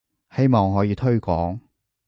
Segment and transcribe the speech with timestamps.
[0.35, 1.59] 希望可以推廣